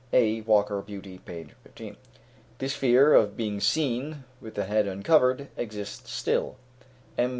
(A. 0.11 0.41
Walker, 0.47 0.81
Beauty, 0.81 1.19
p. 1.19 1.45
15.) 1.63 1.95
This 2.57 2.73
fear 2.75 3.13
of 3.13 3.37
being 3.37 3.59
seen 3.59 4.23
with 4.41 4.55
the 4.55 4.63
head 4.65 4.87
uncovered 4.87 5.49
exists 5.55 6.11
still, 6.11 6.55
M. 7.19 7.29